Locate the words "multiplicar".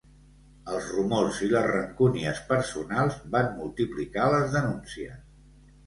3.61-4.29